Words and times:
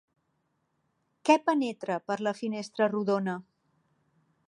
Què 1.29 1.35
penetra 1.51 1.99
per 2.09 2.17
la 2.29 2.35
finestra 2.41 2.91
rodona? 2.97 3.41